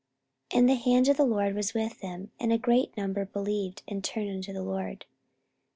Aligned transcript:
44:011:021 0.49 0.59
And 0.59 0.69
the 0.69 0.73
hand 0.83 1.07
of 1.09 1.17
the 1.17 1.25
Lord 1.25 1.53
was 1.53 1.73
with 1.75 1.99
them: 2.01 2.31
and 2.39 2.51
a 2.51 2.57
great 2.57 2.97
number 2.97 3.23
believed, 3.25 3.83
and 3.87 4.03
turned 4.03 4.31
unto 4.31 4.51
the 4.51 4.63
Lord. 4.63 5.05